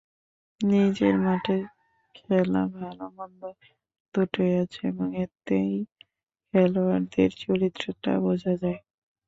নিজের 0.61 1.15
মাঠে 1.19 1.57
খেলা 2.17 2.63
ভালো-মন্দ 2.75 3.41
দুটোই 4.15 4.53
আছে 4.63 4.81
এবং 4.91 5.07
এতেই 5.23 5.71
খেলোয়াড়দের 6.45 7.31
চরিত্রটা 7.41 8.11
বোঝা 8.25 8.53
যায়। 8.61 8.79